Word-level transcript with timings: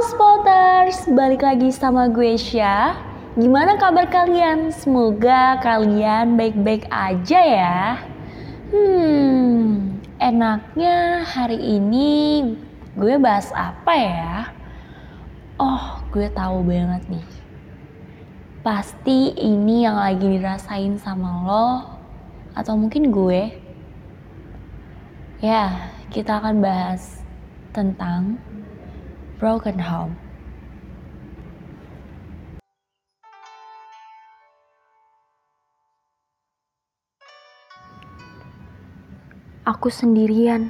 Spotters, 0.00 1.12
balik 1.12 1.44
lagi 1.44 1.68
sama 1.68 2.08
gue 2.08 2.32
Syah. 2.32 2.96
Gimana 3.36 3.76
kabar 3.76 4.08
kalian? 4.08 4.72
Semoga 4.72 5.60
kalian 5.60 6.40
baik-baik 6.40 6.88
aja 6.88 7.40
ya. 7.44 8.00
Hmm, 8.72 10.00
enaknya 10.16 11.20
hari 11.20 11.60
ini 11.76 12.08
gue 12.96 13.20
bahas 13.20 13.52
apa 13.52 13.92
ya? 13.92 14.36
Oh, 15.60 16.00
gue 16.16 16.32
tahu 16.32 16.64
banget 16.64 17.04
nih. 17.12 17.28
Pasti 18.64 19.36
ini 19.36 19.84
yang 19.84 20.00
lagi 20.00 20.24
dirasain 20.24 20.96
sama 20.96 21.44
lo 21.44 21.68
atau 22.56 22.72
mungkin 22.72 23.12
gue. 23.12 23.52
Ya, 25.44 25.92
kita 26.08 26.40
akan 26.40 26.64
bahas 26.64 27.20
tentang 27.76 28.40
broken 29.40 29.80
home. 29.80 30.20
Aku 39.64 39.88
sendirian. 39.88 40.68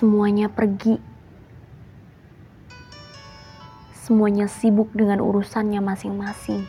Semuanya 0.00 0.48
pergi. 0.48 0.96
Semuanya 3.92 4.48
sibuk 4.48 4.96
dengan 4.96 5.20
urusannya 5.20 5.84
masing-masing. 5.84 6.64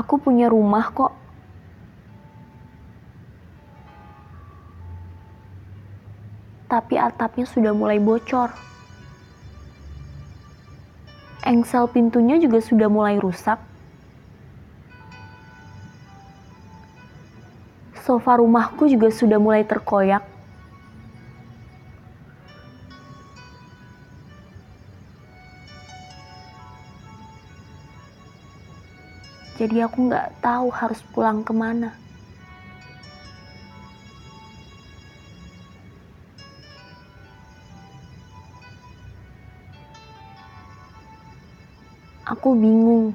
Aku 0.00 0.16
punya 0.16 0.48
rumah 0.48 0.88
kok. 0.88 1.12
Tapi 6.72 6.96
atapnya 6.96 7.44
sudah 7.44 7.76
mulai 7.76 8.00
bocor. 8.00 8.48
Engsel 11.44 11.84
pintunya 11.92 12.40
juga 12.40 12.64
sudah 12.64 12.88
mulai 12.88 13.20
rusak. 13.20 13.60
Sofa 18.00 18.40
rumahku 18.40 18.88
juga 18.88 19.12
sudah 19.12 19.36
mulai 19.36 19.68
terkoyak. 19.68 20.24
Jadi 29.60 29.76
aku 29.84 30.08
nggak 30.08 30.40
tahu 30.40 30.72
harus 30.72 31.04
pulang 31.12 31.44
ke 31.44 31.52
mana. 31.52 31.92
Aku 42.24 42.56
bingung. 42.56 43.12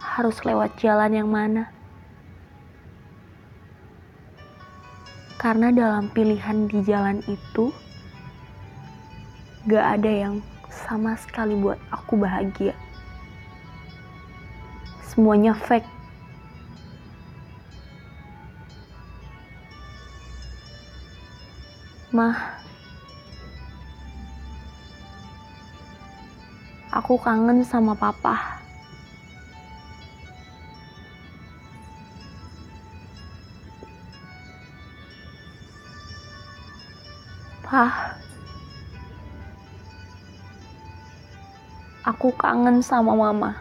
Harus 0.00 0.40
lewat 0.40 0.80
jalan 0.80 1.12
yang 1.12 1.28
mana? 1.28 1.68
Karena 5.36 5.68
dalam 5.68 6.08
pilihan 6.16 6.64
di 6.64 6.80
jalan 6.80 7.20
itu, 7.28 7.76
gak 9.68 10.00
ada 10.00 10.08
yang 10.08 10.34
sama 10.72 11.12
sekali 11.20 11.52
buat 11.52 11.76
aku 11.92 12.16
bahagia. 12.16 12.72
Semuanya 15.04 15.52
fake. 15.52 15.84
Mah, 22.12 22.60
aku 26.92 27.16
kangen 27.16 27.64
sama 27.64 27.96
papa. 27.96 28.60
Pah, 37.64 38.11
aku 42.12 42.28
kangen 42.36 42.84
sama 42.84 43.16
mama. 43.16 43.56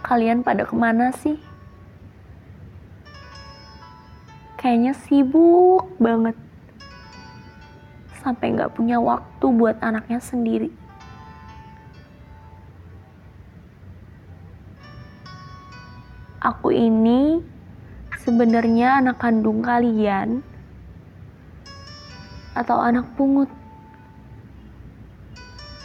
Kalian 0.00 0.40
pada 0.40 0.64
ke 0.64 0.72
mana 0.72 1.12
sih? 1.12 1.36
Kayaknya 4.56 4.96
sibuk 5.04 5.84
banget. 6.00 6.32
Sampai 8.24 8.56
nggak 8.56 8.72
punya 8.72 8.96
waktu 8.96 9.46
buat 9.52 9.76
anaknya 9.84 10.16
sendiri. 10.24 10.72
Aku 16.40 16.72
ini 16.72 17.44
sebenarnya 18.22 19.04
anak 19.04 19.20
kandung 19.20 19.60
kalian 19.60 20.55
atau 22.56 22.80
anak 22.80 23.04
pungut? 23.20 23.52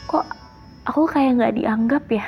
Kok 0.07 0.23
aku 0.87 1.03
kayak 1.11 1.35
nggak 1.35 1.55
dianggap 1.59 2.03
ya? 2.07 2.25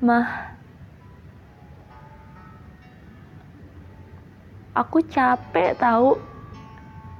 Mah, 0.00 0.56
aku 4.76 5.00
capek 5.08 5.76
tahu 5.76 6.20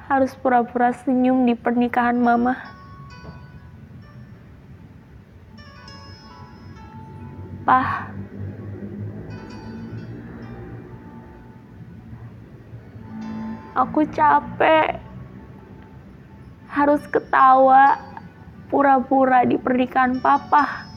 harus 0.06 0.32
pura-pura 0.38 0.94
senyum 0.94 1.42
di 1.48 1.58
pernikahan 1.58 2.14
mama. 2.14 2.54
Pah, 7.66 8.06
aku 13.76 14.08
capek 14.08 14.96
harus 16.72 17.04
ketawa 17.12 18.00
pura-pura 18.72 19.44
di 19.44 19.60
pernikahan 19.60 20.16
papa. 20.16 20.88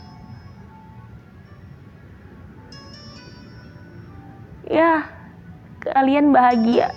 Ya, 4.71 5.11
kalian 5.83 6.31
bahagia. 6.31 6.95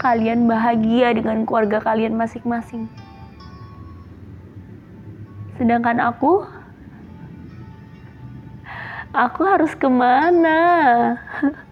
Kalian 0.00 0.48
bahagia 0.48 1.16
dengan 1.16 1.44
keluarga 1.48 1.80
kalian 1.80 2.16
masing-masing. 2.16 2.88
Sedangkan 5.56 6.00
aku, 6.00 6.44
aku 9.16 9.40
harus 9.48 9.72
ke 9.72 9.88
mana? 9.88 10.60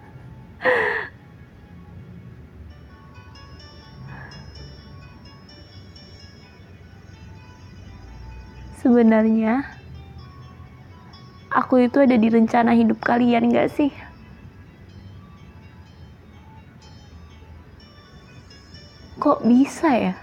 Sebenarnya, 8.83 9.62
aku 11.55 11.87
itu 11.87 12.03
ada 12.03 12.19
di 12.19 12.26
rencana 12.26 12.75
hidup 12.75 12.99
kalian 12.99 13.55
gak 13.55 13.70
sih? 13.70 13.94
Kok 19.23 19.47
bisa 19.47 19.87
ya? 19.87 20.15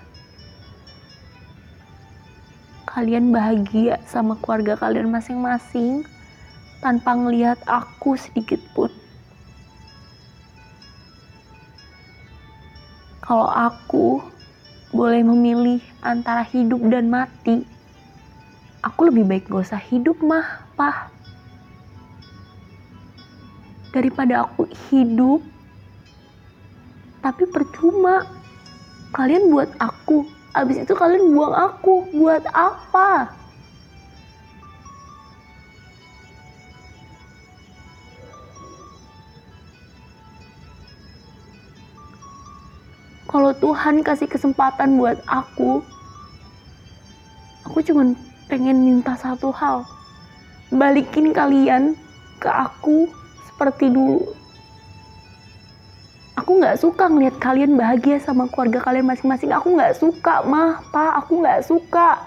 Kalian 2.83 3.31
bahagia 3.31 3.95
sama 4.03 4.35
keluarga 4.43 4.75
kalian 4.75 5.07
masing-masing 5.07 6.03
tanpa 6.83 7.15
ngelihat 7.15 7.63
aku 7.63 8.19
sedikit 8.19 8.59
pun. 8.75 8.91
Kalau 13.29 13.45
aku 13.45 14.25
boleh 14.89 15.21
memilih 15.21 15.77
antara 16.01 16.41
hidup 16.49 16.81
dan 16.89 17.13
mati, 17.13 17.61
aku 18.81 19.05
lebih 19.05 19.29
baik 19.29 19.45
gak 19.53 19.69
usah 19.69 19.77
hidup 19.77 20.17
mah, 20.25 20.65
pah. 20.73 21.13
Daripada 23.93 24.49
aku 24.49 24.65
hidup, 24.89 25.45
tapi 27.21 27.45
percuma. 27.53 28.25
Kalian 29.13 29.53
buat 29.53 29.77
aku, 29.77 30.25
abis 30.57 30.81
itu 30.89 30.97
kalian 30.97 31.29
buang 31.29 31.53
aku, 31.53 32.09
buat 32.17 32.41
apa? 32.49 33.38
Kalau 43.29 43.53
Tuhan 43.53 44.01
kasih 44.01 44.25
kesempatan 44.25 44.97
buat 44.97 45.21
aku, 45.29 45.85
aku 47.61 47.77
cuman 47.85 48.17
pengen 48.49 48.81
minta 48.81 49.13
satu 49.13 49.53
hal. 49.53 49.85
Balikin 50.73 51.29
kalian 51.29 51.93
ke 52.41 52.49
aku 52.49 53.05
seperti 53.45 53.93
dulu. 53.93 54.33
Aku 56.41 56.57
nggak 56.57 56.81
suka 56.81 57.05
ngeliat 57.05 57.37
kalian 57.37 57.77
bahagia 57.77 58.17
sama 58.17 58.49
keluarga 58.49 58.81
kalian 58.81 59.05
masing-masing. 59.05 59.53
Aku 59.53 59.77
nggak 59.77 59.93
suka, 60.01 60.41
mah, 60.49 60.81
pak. 60.89 61.21
Aku 61.21 61.45
nggak 61.45 61.61
suka. 61.69 62.17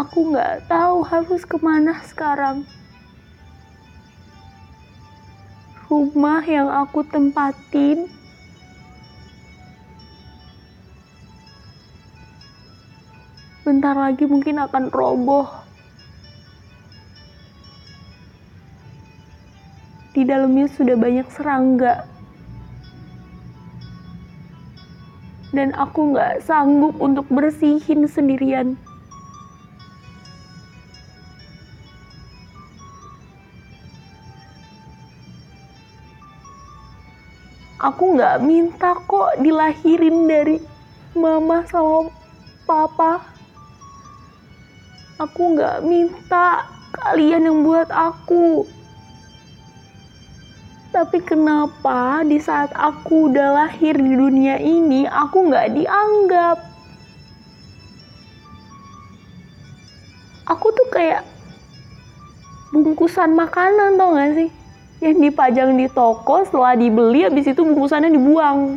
Aku 0.00 0.32
nggak 0.32 0.64
tahu 0.64 1.04
harus 1.04 1.44
ke 1.44 1.60
mana 1.60 2.00
sekarang. 2.08 2.64
Rumah 5.92 6.40
yang 6.48 6.72
aku 6.72 7.04
tempatin 7.04 8.08
bentar 13.60 13.92
lagi 13.92 14.24
mungkin 14.24 14.64
akan 14.64 14.88
roboh. 14.88 15.52
Di 20.16 20.24
dalamnya 20.24 20.64
sudah 20.72 20.96
banyak 20.96 21.28
serangga. 21.28 22.08
Dan 25.52 25.76
aku 25.76 26.16
nggak 26.16 26.40
sanggup 26.40 26.96
untuk 26.96 27.28
bersihin 27.28 28.08
sendirian. 28.08 28.80
Aku 37.80 38.12
nggak 38.12 38.44
minta 38.44 38.92
kok 38.92 39.40
dilahirin 39.40 40.28
dari 40.28 40.60
mama 41.16 41.64
sama 41.64 42.12
papa. 42.68 43.24
Aku 45.16 45.56
nggak 45.56 45.80
minta 45.88 46.68
kalian 46.92 47.48
yang 47.48 47.64
buat 47.64 47.88
aku. 47.88 48.68
Tapi 50.92 51.24
kenapa 51.24 52.20
di 52.28 52.36
saat 52.36 52.68
aku 52.76 53.32
udah 53.32 53.64
lahir 53.64 53.96
di 53.96 54.12
dunia 54.12 54.60
ini, 54.60 55.08
aku 55.08 55.48
nggak 55.48 55.72
dianggap? 55.72 56.58
Aku 60.52 60.66
tuh 60.74 60.88
kayak 60.92 61.24
bungkusan 62.76 63.32
makanan 63.32 63.96
tau 63.96 64.18
gak 64.18 64.34
sih? 64.34 64.50
Yang 65.00 65.32
dipajang 65.32 65.80
di 65.80 65.88
toko 65.88 66.44
setelah 66.44 66.76
dibeli 66.76 67.24
habis 67.24 67.48
itu 67.48 67.64
bungkusannya 67.64 68.12
dibuang. 68.12 68.76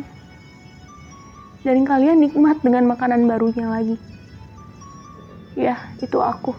Dan 1.60 1.84
kalian 1.84 2.20
nikmat 2.20 2.60
dengan 2.64 2.88
makanan 2.88 3.28
barunya 3.28 3.68
lagi. 3.68 3.96
Ya, 5.52 5.76
itu 6.00 6.16
aku. 6.20 6.56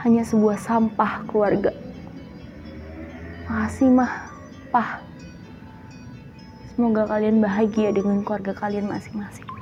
Hanya 0.00 0.24
sebuah 0.24 0.56
sampah 0.56 1.24
keluarga. 1.28 1.72
Makasih 3.48 3.88
mah, 3.92 4.32
pah. 4.72 5.00
Semoga 6.72 7.04
kalian 7.04 7.44
bahagia 7.44 7.92
dengan 7.92 8.24
keluarga 8.24 8.56
kalian 8.56 8.88
masing-masing. 8.88 9.59